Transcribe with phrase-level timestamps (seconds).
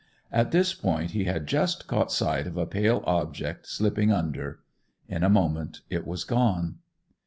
[0.31, 4.61] At this point he had just caught sight of a pale object slipping under.
[5.07, 6.79] In a moment it was gone.